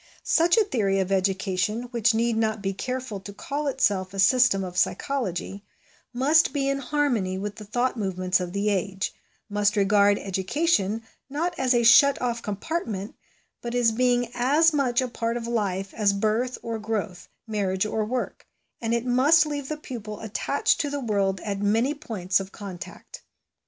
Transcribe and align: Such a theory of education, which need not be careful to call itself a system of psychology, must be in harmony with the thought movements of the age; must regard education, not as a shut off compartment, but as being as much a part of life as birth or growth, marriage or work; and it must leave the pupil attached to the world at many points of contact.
Such 0.25 0.57
a 0.57 0.63
theory 0.63 0.97
of 0.97 1.11
education, 1.11 1.83
which 1.91 2.15
need 2.15 2.35
not 2.35 2.59
be 2.59 2.73
careful 2.73 3.19
to 3.19 3.31
call 3.31 3.67
itself 3.67 4.15
a 4.15 4.19
system 4.19 4.63
of 4.63 4.75
psychology, 4.75 5.63
must 6.11 6.53
be 6.53 6.67
in 6.67 6.79
harmony 6.79 7.37
with 7.37 7.57
the 7.57 7.65
thought 7.65 7.95
movements 7.97 8.39
of 8.39 8.51
the 8.51 8.69
age; 8.69 9.13
must 9.47 9.75
regard 9.77 10.17
education, 10.17 11.03
not 11.29 11.53
as 11.59 11.75
a 11.75 11.83
shut 11.83 12.19
off 12.19 12.41
compartment, 12.41 13.13
but 13.61 13.75
as 13.75 13.91
being 13.91 14.31
as 14.33 14.73
much 14.73 15.01
a 15.01 15.07
part 15.07 15.37
of 15.37 15.45
life 15.45 15.93
as 15.93 16.13
birth 16.13 16.57
or 16.63 16.79
growth, 16.79 17.27
marriage 17.45 17.85
or 17.85 18.03
work; 18.03 18.47
and 18.81 18.95
it 18.95 19.05
must 19.05 19.45
leave 19.45 19.69
the 19.69 19.77
pupil 19.77 20.19
attached 20.21 20.81
to 20.81 20.89
the 20.89 20.99
world 20.99 21.39
at 21.41 21.59
many 21.59 21.93
points 21.93 22.39
of 22.39 22.51
contact. 22.51 23.21